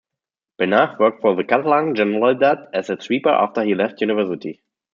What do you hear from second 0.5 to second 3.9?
Benach worked for the Catalan Generalitat as a sweeper after he